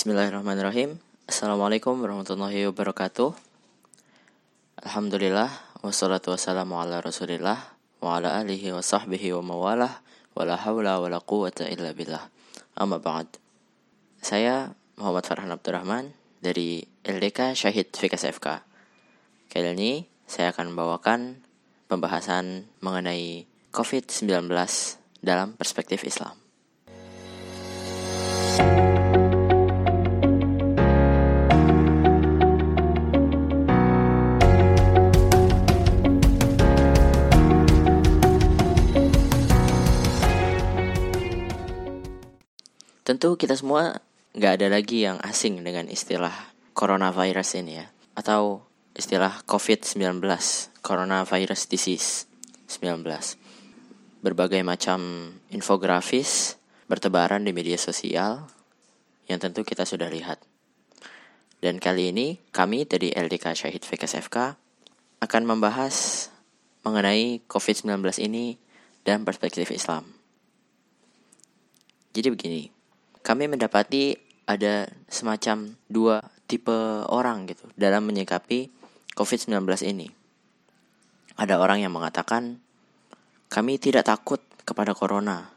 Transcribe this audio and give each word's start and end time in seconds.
Bismillahirrahmanirrahim. 0.00 0.96
Assalamualaikum 1.28 1.92
warahmatullahi 2.00 2.64
wabarakatuh. 2.72 3.36
Alhamdulillah 4.80 5.52
Wassalatu 5.84 6.32
wassalamu 6.32 6.80
ala 6.80 7.04
rasulillah 7.04 7.76
Wa 8.00 8.16
ala 8.16 8.40
alihi 8.40 8.72
wa 8.72 8.80
sahbihi 8.80 9.36
wa 9.36 9.44
mawalah 9.44 10.00
Wa 10.32 10.48
la 10.48 10.56
hawla 10.56 11.04
wa 11.04 11.12
la 11.12 11.20
quwata 11.20 11.68
illa 11.68 11.92
billah. 11.92 12.32
Amma 12.80 12.96
ba'd. 12.96 13.28
Saya 14.24 14.72
Muhammad 14.96 15.28
Farhan 15.28 15.52
Abdurrahman 15.52 16.16
Dari 16.40 16.80
LDK 17.04 17.52
Syahid 17.52 17.92
Fikas 17.92 18.24
FK 18.24 18.64
Kali 19.52 19.68
ini 19.76 20.08
saya 20.24 20.56
akan 20.56 20.72
membawakan 20.72 21.44
Pembahasan 21.92 22.72
mengenai 22.80 23.44
COVID-19 23.76 24.48
dalam 25.20 25.60
perspektif 25.60 26.08
Islam 26.08 26.39
Tentu 43.10 43.34
kita 43.34 43.58
semua 43.58 43.98
nggak 44.38 44.52
ada 44.54 44.70
lagi 44.70 45.02
yang 45.02 45.18
asing 45.26 45.66
dengan 45.66 45.90
istilah 45.90 46.54
coronavirus 46.78 47.58
ini 47.58 47.82
ya. 47.82 47.90
Atau 48.14 48.62
istilah 48.94 49.42
COVID-19, 49.50 50.22
coronavirus 50.78 51.66
disease 51.66 52.30
19. 52.70 53.02
Berbagai 54.22 54.62
macam 54.62 55.26
infografis 55.50 56.54
bertebaran 56.86 57.42
di 57.42 57.50
media 57.50 57.74
sosial 57.82 58.46
yang 59.26 59.42
tentu 59.42 59.66
kita 59.66 59.82
sudah 59.82 60.06
lihat. 60.06 60.38
Dan 61.58 61.82
kali 61.82 62.14
ini 62.14 62.38
kami 62.54 62.86
dari 62.86 63.10
LDK 63.10 63.58
Syahid 63.58 63.82
Fikas 63.82 64.14
FK 64.14 64.54
akan 65.18 65.42
membahas 65.50 66.30
mengenai 66.86 67.42
COVID-19 67.50 67.90
ini 68.22 68.54
dan 69.02 69.26
perspektif 69.26 69.66
Islam. 69.74 70.06
Jadi 72.14 72.30
begini, 72.30 72.79
kami 73.20 73.48
mendapati 73.48 74.16
ada 74.48 74.88
semacam 75.06 75.76
dua 75.86 76.24
tipe 76.50 76.74
orang 77.06 77.46
gitu 77.46 77.70
dalam 77.78 78.02
menyikapi 78.10 78.72
COVID-19 79.14 79.62
ini. 79.86 80.10
Ada 81.38 81.62
orang 81.62 81.84
yang 81.84 81.94
mengatakan, 81.94 82.58
kami 83.46 83.78
tidak 83.78 84.10
takut 84.10 84.42
kepada 84.66 84.92
corona, 84.92 85.50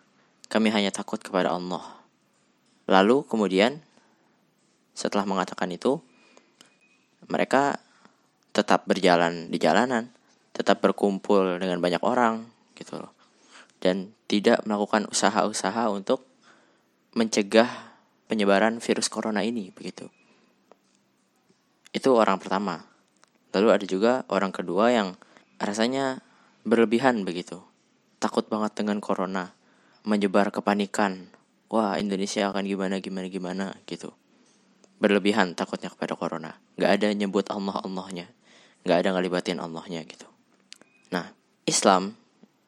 kami 0.48 0.70
hanya 0.70 0.94
takut 0.94 1.18
kepada 1.20 1.52
Allah. 1.52 1.82
Lalu 2.86 3.26
kemudian 3.26 3.82
setelah 4.94 5.26
mengatakan 5.26 5.72
itu, 5.74 5.98
mereka 7.26 7.82
tetap 8.54 8.86
berjalan 8.86 9.50
di 9.50 9.58
jalanan, 9.58 10.14
tetap 10.54 10.80
berkumpul 10.84 11.58
dengan 11.58 11.82
banyak 11.82 12.04
orang 12.06 12.46
gitu 12.78 13.02
loh. 13.02 13.12
Dan 13.82 14.14
tidak 14.30 14.64
melakukan 14.64 15.10
usaha-usaha 15.10 15.90
untuk 15.92 16.33
mencegah 17.14 17.70
penyebaran 18.26 18.82
virus 18.82 19.10
corona 19.10 19.46
ini 19.46 19.70
begitu. 19.70 20.10
Itu 21.94 22.18
orang 22.18 22.42
pertama. 22.42 22.90
Lalu 23.54 23.68
ada 23.70 23.86
juga 23.86 24.12
orang 24.34 24.50
kedua 24.50 24.90
yang 24.90 25.14
rasanya 25.62 26.26
berlebihan 26.66 27.22
begitu. 27.22 27.62
Takut 28.18 28.50
banget 28.50 28.74
dengan 28.82 28.98
corona, 28.98 29.54
menyebar 30.02 30.50
kepanikan. 30.50 31.30
Wah, 31.70 32.02
Indonesia 32.02 32.50
akan 32.50 32.66
gimana 32.66 32.98
gimana 32.98 33.28
gimana 33.30 33.66
gitu. 33.86 34.10
Berlebihan 34.98 35.54
takutnya 35.54 35.94
kepada 35.94 36.18
corona. 36.18 36.58
Gak 36.82 37.02
ada 37.02 37.14
nyebut 37.14 37.46
Allah 37.54 37.78
Allahnya. 37.86 38.26
Gak 38.90 39.06
ada 39.06 39.14
ngelibatin 39.14 39.62
Allahnya 39.62 40.02
gitu. 40.10 40.26
Nah, 41.14 41.30
Islam 41.70 42.18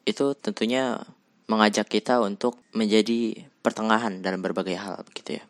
itu 0.05 0.37
tentunya 0.37 1.01
mengajak 1.49 1.89
kita 1.89 2.21
untuk 2.21 2.61
menjadi 2.77 3.49
pertengahan 3.65 4.21
dalam 4.21 4.45
berbagai 4.45 4.77
hal 4.77 5.01
begitu 5.09 5.41
ya. 5.41 5.43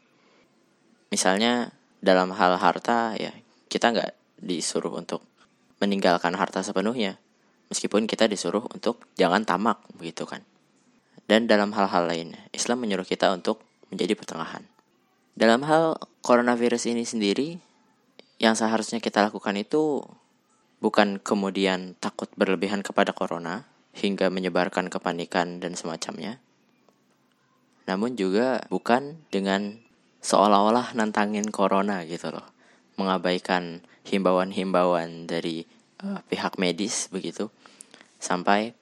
Misalnya 1.11 1.75
dalam 1.99 2.31
hal 2.31 2.55
harta 2.55 3.19
ya 3.19 3.35
kita 3.67 3.91
nggak 3.91 4.15
disuruh 4.39 4.95
untuk 4.95 5.19
meninggalkan 5.83 6.31
harta 6.39 6.63
sepenuhnya, 6.63 7.19
meskipun 7.67 8.07
kita 8.07 8.31
disuruh 8.31 8.63
untuk 8.71 9.03
jangan 9.19 9.43
tamak 9.43 9.83
begitu 9.99 10.23
kan. 10.23 10.39
Dan 11.27 11.49
dalam 11.49 11.75
hal-hal 11.75 12.07
lain, 12.07 12.37
Islam 12.55 12.85
menyuruh 12.85 13.03
kita 13.03 13.33
untuk 13.33 13.59
menjadi 13.91 14.15
pertengahan. 14.15 14.63
Dalam 15.35 15.65
hal 15.67 15.99
coronavirus 16.23 16.95
ini 16.95 17.03
sendiri, 17.03 17.59
yang 18.39 18.55
seharusnya 18.55 19.03
kita 19.03 19.25
lakukan 19.25 19.57
itu 19.59 20.05
bukan 20.79 21.19
kemudian 21.19 21.97
takut 21.99 22.29
berlebihan 22.37 22.85
kepada 22.85 23.11
corona, 23.11 23.67
hingga 23.95 24.29
menyebarkan 24.29 24.91
kepanikan 24.91 25.59
dan 25.63 25.73
semacamnya. 25.73 26.37
Namun 27.85 28.18
juga 28.18 28.66
bukan 28.69 29.22
dengan 29.29 29.78
seolah-olah 30.25 30.97
nantangin 30.97 31.50
corona 31.53 32.01
gitu 32.06 32.34
loh. 32.34 32.46
Mengabaikan 32.97 33.85
himbauan-himbauan 34.09 35.29
dari 35.29 35.66
uh, 36.01 36.22
pihak 36.25 36.57
medis 36.57 37.09
begitu. 37.13 37.53
Sampai 38.18 38.73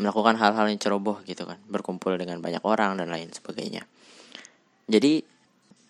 melakukan 0.00 0.40
hal-hal 0.40 0.64
yang 0.70 0.80
ceroboh 0.80 1.20
gitu 1.28 1.44
kan. 1.44 1.60
Berkumpul 1.68 2.16
dengan 2.16 2.40
banyak 2.40 2.64
orang 2.64 2.96
dan 2.96 3.12
lain 3.12 3.28
sebagainya. 3.28 3.84
Jadi 4.88 5.20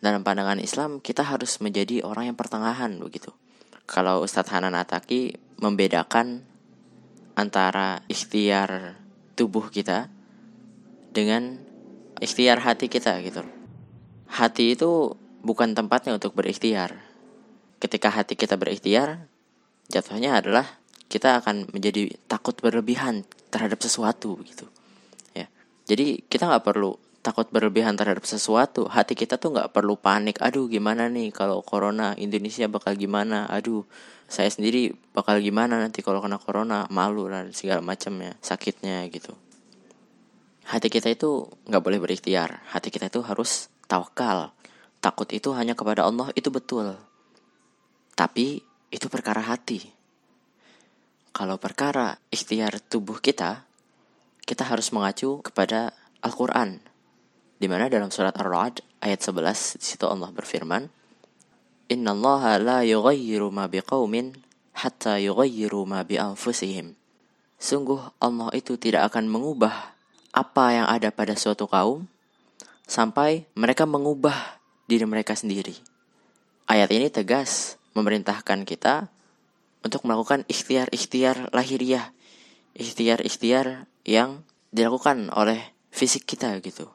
dalam 0.03 0.27
pandangan 0.27 0.59
Islam 0.59 0.99
kita 0.99 1.23
harus 1.23 1.63
menjadi 1.63 2.03
orang 2.03 2.35
yang 2.35 2.39
pertengahan 2.39 2.99
begitu. 2.99 3.31
Kalau 3.87 4.27
Ustadz 4.27 4.51
Hanan 4.51 4.75
Ataki 4.75 5.35
membedakan 5.63 6.43
antara 7.39 8.03
ikhtiar 8.11 8.99
tubuh 9.39 9.71
kita 9.71 10.11
dengan 11.15 11.68
ikhtiar 12.19 12.63
hati 12.63 12.91
kita 12.91 13.19
gitu. 13.23 13.43
Hati 14.29 14.77
itu 14.77 15.17
bukan 15.43 15.73
tempatnya 15.73 16.15
untuk 16.15 16.35
berikhtiar. 16.37 16.99
Ketika 17.79 18.11
hati 18.11 18.35
kita 18.35 18.59
berikhtiar, 18.59 19.31
jatuhnya 19.89 20.39
adalah 20.39 20.67
kita 21.09 21.41
akan 21.41 21.73
menjadi 21.73 22.13
takut 22.29 22.59
berlebihan 22.61 23.25
terhadap 23.49 23.81
sesuatu 23.81 24.37
gitu. 24.45 24.69
Ya. 25.33 25.49
Jadi 25.89 26.27
kita 26.29 26.51
nggak 26.51 26.67
perlu 26.67 26.99
takut 27.25 27.49
berlebihan 27.49 27.97
terhadap 27.97 28.27
sesuatu. 28.29 28.91
Hati 28.91 29.17
kita 29.17 29.41
tuh 29.41 29.57
nggak 29.57 29.73
perlu 29.73 29.97
panik. 29.97 30.43
Aduh 30.45 30.69
gimana 30.69 31.09
nih 31.09 31.33
kalau 31.33 31.65
corona 31.65 32.13
Indonesia 32.21 32.69
bakal 32.69 32.99
gimana? 32.99 33.49
Aduh 33.49 33.89
saya 34.29 34.53
sendiri 34.53 34.93
bakal 35.17 35.41
gimana 35.41 35.81
nanti 35.81 36.05
kalau 36.05 36.21
kena 36.21 36.37
corona 36.37 36.85
malu 36.93 37.33
dan 37.33 37.49
segala 37.57 37.81
macam 37.81 38.13
ya 38.21 38.37
sakitnya 38.45 39.09
gitu 39.09 39.33
hati 40.69 40.93
kita 40.93 41.09
itu 41.09 41.49
nggak 41.65 41.83
boleh 41.83 41.99
berikhtiar. 41.99 42.61
Hati 42.69 42.93
kita 42.93 43.09
itu 43.09 43.25
harus 43.25 43.73
tawakal. 43.89 44.53
Takut 45.01 45.29
itu 45.33 45.57
hanya 45.57 45.73
kepada 45.73 46.05
Allah 46.05 46.29
itu 46.37 46.53
betul. 46.53 46.93
Tapi 48.13 48.61
itu 48.93 49.07
perkara 49.09 49.41
hati. 49.41 49.81
Kalau 51.33 51.57
perkara 51.57 52.21
ikhtiar 52.29 52.83
tubuh 52.85 53.17
kita 53.23 53.65
kita 54.45 54.65
harus 54.65 54.93
mengacu 54.93 55.41
kepada 55.41 55.93
Al-Quran. 56.25 56.81
Di 57.59 57.67
mana 57.69 57.89
dalam 57.89 58.13
surat 58.13 58.37
Ar-Ra'd 58.37 58.81
ayat 59.05 59.21
11 59.21 59.81
di 59.81 59.85
situ 59.85 60.05
Allah 60.07 60.31
berfirman 60.31 60.89
Inna 61.89 62.13
Allah 62.13 62.43
la 62.61 62.79
yughayyiru 62.85 63.49
ma 63.49 63.69
biqaumin 63.69 64.37
hatta 64.77 65.17
yughayyiru 65.17 65.89
ma 65.89 66.05
bi 66.05 66.21
anfusihim. 66.21 66.93
Sungguh 67.57 68.21
Allah 68.21 68.53
itu 68.53 68.77
tidak 68.77 69.11
akan 69.13 69.27
mengubah 69.33 69.98
apa 70.33 70.65
yang 70.75 70.87
ada 70.87 71.09
pada 71.13 71.35
suatu 71.35 71.65
kaum 71.69 72.05
sampai 72.89 73.49
mereka 73.57 73.85
mengubah 73.85 74.61
diri 74.89 75.05
mereka 75.05 75.37
sendiri. 75.37 75.77
Ayat 76.69 76.93
ini 76.93 77.09
tegas 77.09 77.81
memerintahkan 77.97 78.65
kita 78.69 79.09
untuk 79.85 80.05
melakukan 80.05 80.45
ikhtiar-ikhtiar 80.49 81.53
lahiriah, 81.53 82.13
ikhtiar-ikhtiar 82.77 83.89
yang 84.05 84.45
dilakukan 84.73 85.33
oleh 85.33 85.73
fisik 85.89 86.29
kita 86.29 86.53
gitu. 86.61 86.93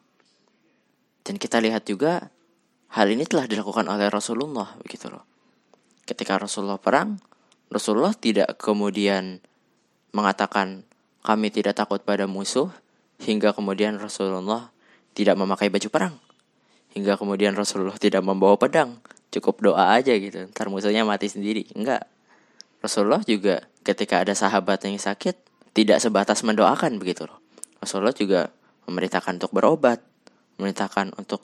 Dan 1.24 1.40
kita 1.42 1.58
lihat 1.64 1.88
juga 1.90 2.34
Hal 2.94 3.10
ini 3.10 3.26
telah 3.26 3.50
dilakukan 3.50 3.90
oleh 3.90 4.06
Rasulullah 4.06 4.78
begitu 4.78 5.10
loh. 5.10 5.26
Ketika 6.06 6.38
Rasulullah 6.38 6.78
perang, 6.78 7.18
Rasulullah 7.74 8.14
tidak 8.14 8.62
kemudian 8.62 9.42
mengatakan 10.14 10.86
kami 11.26 11.50
tidak 11.50 11.74
takut 11.74 12.06
pada 12.06 12.30
musuh 12.30 12.70
hingga 13.24 13.56
kemudian 13.56 13.96
Rasulullah 13.98 14.70
tidak 15.16 15.40
memakai 15.40 15.72
baju 15.72 15.88
perang. 15.90 16.16
Hingga 16.94 17.18
kemudian 17.18 17.58
Rasulullah 17.58 17.98
tidak 17.98 18.22
membawa 18.22 18.60
pedang. 18.60 19.02
Cukup 19.34 19.66
doa 19.66 19.98
aja 19.98 20.14
gitu. 20.14 20.46
Ntar 20.54 20.70
musuhnya 20.70 21.02
mati 21.08 21.26
sendiri. 21.26 21.66
Enggak. 21.74 22.06
Rasulullah 22.84 23.24
juga 23.26 23.66
ketika 23.82 24.22
ada 24.22 24.36
sahabat 24.36 24.86
yang 24.86 25.00
sakit 25.00 25.40
tidak 25.74 26.04
sebatas 26.04 26.46
mendoakan 26.46 27.02
begitu 27.02 27.26
loh. 27.26 27.42
Rasulullah 27.82 28.14
juga 28.14 28.54
memerintahkan 28.86 29.42
untuk 29.42 29.52
berobat, 29.56 30.04
memerintahkan 30.60 31.18
untuk 31.18 31.42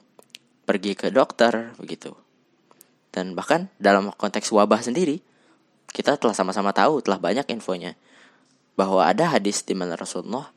pergi 0.69 0.93
ke 0.93 1.09
dokter 1.09 1.73
begitu 1.81 2.13
Dan 3.09 3.33
bahkan 3.33 3.73
dalam 3.81 4.13
konteks 4.13 4.53
wabah 4.53 4.85
sendiri, 4.85 5.17
kita 5.89 6.13
telah 6.21 6.37
sama-sama 6.37 6.69
tahu, 6.69 7.01
telah 7.01 7.17
banyak 7.17 7.49
infonya 7.49 7.97
bahwa 8.77 9.01
ada 9.01 9.33
hadis 9.33 9.65
di 9.65 9.73
mana 9.73 9.97
Rasulullah 9.97 10.53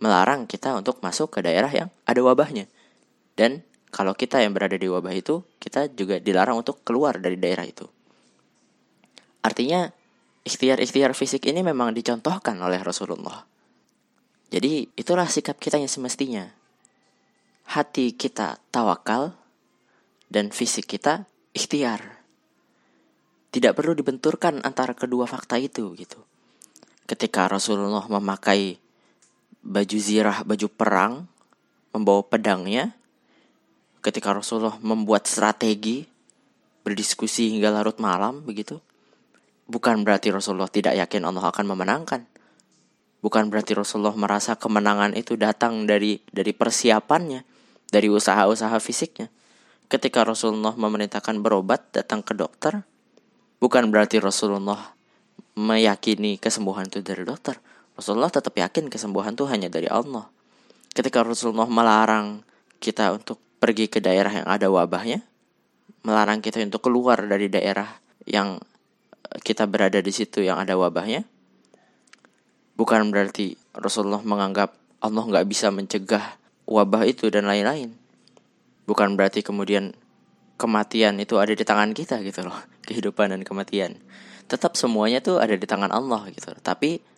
melarang 0.00 0.44
kita 0.44 0.76
untuk 0.76 1.00
masuk 1.00 1.38
ke 1.38 1.40
daerah 1.44 1.72
yang 1.72 1.88
ada 2.04 2.20
wabahnya. 2.20 2.68
Dan 3.36 3.64
kalau 3.92 4.12
kita 4.12 4.44
yang 4.44 4.52
berada 4.52 4.76
di 4.76 4.88
wabah 4.88 5.14
itu, 5.16 5.40
kita 5.56 5.88
juga 5.92 6.20
dilarang 6.20 6.60
untuk 6.60 6.84
keluar 6.84 7.16
dari 7.16 7.40
daerah 7.40 7.64
itu. 7.64 7.88
Artinya, 9.40 9.88
ikhtiar-ikhtiar 10.44 11.16
fisik 11.16 11.48
ini 11.48 11.64
memang 11.64 11.96
dicontohkan 11.96 12.58
oleh 12.60 12.82
Rasulullah. 12.82 13.46
Jadi, 14.52 14.90
itulah 14.98 15.24
sikap 15.30 15.56
kita 15.56 15.80
yang 15.80 15.88
semestinya. 15.88 16.44
Hati 17.66 18.14
kita 18.14 18.60
tawakal 18.68 19.34
dan 20.28 20.52
fisik 20.52 20.86
kita 20.86 21.26
ikhtiar. 21.56 22.22
Tidak 23.50 23.72
perlu 23.72 23.96
dibenturkan 23.96 24.60
antara 24.60 24.92
kedua 24.92 25.24
fakta 25.24 25.56
itu 25.56 25.96
gitu. 25.96 26.20
Ketika 27.06 27.48
Rasulullah 27.48 28.04
memakai 28.10 28.76
baju 29.66 29.98
zirah, 29.98 30.46
baju 30.46 30.66
perang, 30.70 31.26
membawa 31.90 32.22
pedangnya, 32.22 32.94
ketika 33.98 34.30
Rasulullah 34.30 34.78
membuat 34.78 35.26
strategi, 35.26 36.06
berdiskusi 36.86 37.50
hingga 37.50 37.74
larut 37.74 37.98
malam 37.98 38.46
begitu, 38.46 38.78
bukan 39.66 40.06
berarti 40.06 40.30
Rasulullah 40.30 40.70
tidak 40.70 40.94
yakin 40.94 41.26
Allah 41.26 41.50
akan 41.50 41.66
memenangkan. 41.74 42.22
Bukan 43.18 43.50
berarti 43.50 43.74
Rasulullah 43.74 44.14
merasa 44.14 44.54
kemenangan 44.54 45.18
itu 45.18 45.34
datang 45.34 45.82
dari 45.82 46.22
dari 46.30 46.54
persiapannya, 46.54 47.42
dari 47.90 48.06
usaha-usaha 48.06 48.78
fisiknya. 48.78 49.26
Ketika 49.90 50.22
Rasulullah 50.22 50.78
memerintahkan 50.78 51.42
berobat 51.42 51.90
datang 51.90 52.22
ke 52.22 52.38
dokter, 52.38 52.86
bukan 53.58 53.90
berarti 53.90 54.22
Rasulullah 54.22 54.94
meyakini 55.58 56.38
kesembuhan 56.38 56.86
itu 56.86 57.02
dari 57.02 57.26
dokter. 57.26 57.58
Rasulullah 57.96 58.28
tetap 58.28 58.52
yakin 58.52 58.92
kesembuhan 58.92 59.32
itu 59.32 59.48
hanya 59.48 59.72
dari 59.72 59.88
Allah. 59.88 60.28
Ketika 60.92 61.24
Rasulullah 61.24 61.68
melarang 61.68 62.44
kita 62.76 63.16
untuk 63.16 63.40
pergi 63.56 63.88
ke 63.88 64.04
daerah 64.04 64.44
yang 64.44 64.46
ada 64.46 64.68
wabahnya, 64.68 65.24
melarang 66.04 66.44
kita 66.44 66.60
untuk 66.60 66.84
keluar 66.84 67.24
dari 67.24 67.48
daerah 67.48 67.88
yang 68.28 68.60
eh, 69.32 69.38
kita 69.40 69.64
berada 69.64 69.98
di 70.04 70.12
situ 70.12 70.44
yang 70.44 70.60
ada 70.60 70.76
wabahnya, 70.76 71.24
bukan 72.76 73.08
berarti 73.08 73.56
Rasulullah 73.72 74.20
menganggap 74.20 74.76
Allah 75.00 75.24
nggak 75.24 75.46
bisa 75.48 75.72
mencegah 75.72 76.36
wabah 76.68 77.08
itu 77.08 77.32
dan 77.32 77.48
lain-lain. 77.48 77.96
Bukan 78.84 79.16
berarti 79.16 79.40
kemudian 79.40 79.96
kematian 80.60 81.16
itu 81.18 81.40
ada 81.40 81.56
di 81.56 81.64
tangan 81.64 81.96
kita 81.96 82.20
gitu 82.22 82.44
loh, 82.44 82.56
kehidupan 82.86 83.32
dan 83.32 83.40
kematian. 83.40 83.96
Tetap 84.46 84.76
semuanya 84.76 85.24
tuh 85.24 85.40
ada 85.40 85.56
di 85.56 85.64
tangan 85.66 85.90
Allah 85.90 86.28
gitu. 86.30 86.54
Tapi 86.60 87.15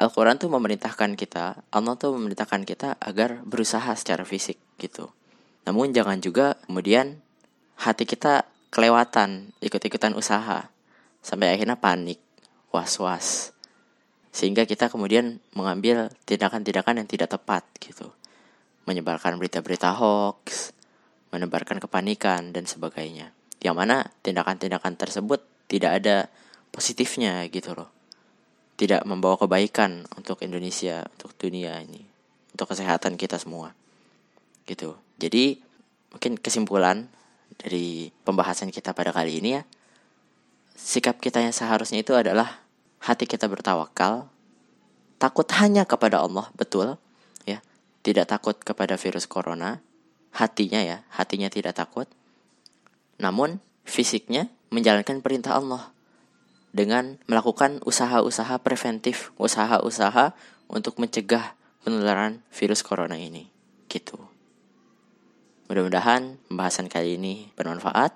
Al-Quran 0.00 0.40
tuh 0.40 0.48
memerintahkan 0.48 1.14
kita, 1.14 1.60
Allah 1.68 1.94
tuh 2.00 2.16
memerintahkan 2.16 2.64
kita 2.64 2.96
agar 2.96 3.44
berusaha 3.44 3.92
secara 3.92 4.24
fisik 4.24 4.56
gitu. 4.80 5.12
Namun 5.68 5.92
jangan 5.92 6.18
juga 6.18 6.58
kemudian 6.66 7.20
hati 7.78 8.08
kita 8.08 8.48
kelewatan 8.72 9.52
ikut-ikutan 9.60 10.16
usaha 10.16 10.72
sampai 11.20 11.54
akhirnya 11.54 11.76
panik, 11.76 12.18
was-was. 12.72 13.52
Sehingga 14.32 14.64
kita 14.64 14.88
kemudian 14.88 15.44
mengambil 15.52 16.08
tindakan-tindakan 16.24 17.04
yang 17.04 17.08
tidak 17.08 17.36
tepat 17.36 17.62
gitu. 17.78 18.10
Menyebarkan 18.88 19.36
berita-berita 19.36 19.92
hoax, 19.92 20.72
menebarkan 21.30 21.78
kepanikan 21.78 22.50
dan 22.50 22.64
sebagainya. 22.64 23.30
Yang 23.62 23.76
mana 23.76 23.96
tindakan-tindakan 24.24 24.98
tersebut 24.98 25.44
tidak 25.68 26.02
ada 26.02 26.16
positifnya 26.72 27.44
gitu 27.52 27.76
loh. 27.76 28.01
Tidak 28.76 29.04
membawa 29.04 29.38
kebaikan 29.38 30.08
untuk 30.16 30.40
Indonesia, 30.42 31.06
untuk 31.18 31.36
dunia 31.38 31.78
ini, 31.82 32.02
untuk 32.56 32.72
kesehatan 32.72 33.14
kita 33.20 33.36
semua. 33.38 33.76
Gitu. 34.64 34.96
Jadi 35.20 35.60
mungkin 36.10 36.40
kesimpulan 36.40 37.06
dari 37.60 38.10
pembahasan 38.24 38.72
kita 38.72 38.96
pada 38.96 39.12
kali 39.12 39.38
ini 39.38 39.60
ya, 39.60 39.62
sikap 40.76 41.20
kita 41.20 41.44
yang 41.44 41.54
seharusnya 41.54 42.00
itu 42.00 42.16
adalah 42.16 42.64
hati 43.02 43.28
kita 43.28 43.46
bertawakal, 43.46 44.26
takut 45.20 45.46
hanya 45.60 45.84
kepada 45.84 46.24
Allah, 46.24 46.48
betul, 46.56 46.96
ya, 47.44 47.60
tidak 48.02 48.32
takut 48.32 48.56
kepada 48.58 48.96
virus 48.96 49.28
corona, 49.28 49.84
hatinya 50.32 50.80
ya, 50.80 51.04
hatinya 51.12 51.52
tidak 51.52 51.76
takut, 51.76 52.08
namun 53.20 53.60
fisiknya 53.84 54.48
menjalankan 54.72 55.20
perintah 55.20 55.60
Allah 55.60 55.91
dengan 56.72 57.20
melakukan 57.28 57.84
usaha-usaha 57.84 58.58
preventif, 58.64 59.30
usaha-usaha 59.36 60.32
untuk 60.72 60.96
mencegah 60.96 61.52
penularan 61.84 62.40
virus 62.48 62.80
corona 62.80 63.20
ini, 63.20 63.52
gitu. 63.92 64.16
Mudah-mudahan 65.68 66.36
pembahasan 66.48 66.88
kali 66.88 67.16
ini 67.20 67.48
bermanfaat 67.56 68.12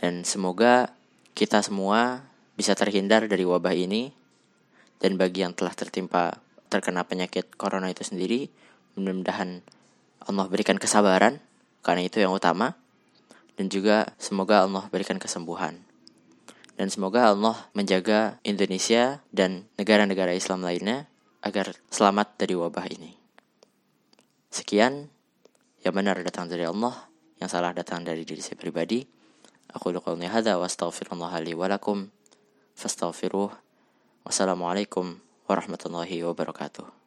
dan 0.00 0.24
semoga 0.24 0.92
kita 1.32 1.64
semua 1.64 2.26
bisa 2.58 2.74
terhindar 2.74 3.24
dari 3.30 3.46
wabah 3.46 3.72
ini 3.72 4.12
dan 4.98 5.14
bagi 5.14 5.46
yang 5.46 5.54
telah 5.54 5.72
tertimpa 5.72 6.42
terkena 6.68 7.06
penyakit 7.06 7.54
corona 7.56 7.88
itu 7.88 8.04
sendiri 8.04 8.50
mudah-mudahan 8.98 9.62
Allah 10.26 10.46
berikan 10.50 10.76
kesabaran 10.76 11.40
karena 11.80 12.04
itu 12.04 12.20
yang 12.20 12.34
utama 12.34 12.76
dan 13.56 13.72
juga 13.72 14.12
semoga 14.20 14.66
Allah 14.66 14.84
berikan 14.92 15.16
kesembuhan 15.16 15.87
dan 16.78 16.94
semoga 16.94 17.34
Allah 17.34 17.58
menjaga 17.74 18.38
Indonesia 18.46 19.18
dan 19.34 19.66
negara-negara 19.74 20.30
Islam 20.30 20.62
lainnya 20.62 21.10
agar 21.42 21.74
selamat 21.90 22.38
dari 22.38 22.54
wabah 22.54 22.86
ini. 22.86 23.18
Sekian 24.54 25.10
yang 25.82 25.94
benar 25.94 26.22
datang 26.22 26.46
dari 26.46 26.62
Allah, 26.62 26.94
yang 27.42 27.50
salah 27.50 27.74
datang 27.74 28.06
dari 28.06 28.22
diri 28.22 28.38
saya 28.38 28.54
pribadi. 28.54 29.02
Aku 29.74 29.90
luqawni 29.90 30.30
hadha 30.30 30.54
wa 30.54 30.70
astaghfirullah 30.70 31.34
li 31.42 31.52
walakum. 31.52 32.14
Fastaghfiruh. 32.78 33.50
Wassalamualaikum 34.22 35.18
warahmatullahi 35.50 36.22
wabarakatuh. 36.22 36.97